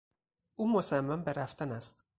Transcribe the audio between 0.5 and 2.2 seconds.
او مصمم به رفتن است.